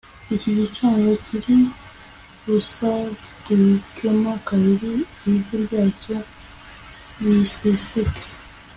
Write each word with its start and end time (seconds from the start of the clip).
Iki 0.35 0.49
gicaniro 0.57 1.13
kiri 1.25 1.57
busadukemo 2.43 4.31
kabiri 4.47 4.91
ivu 5.31 5.53
ryacyo 5.63 6.17
riseseke 7.23 8.23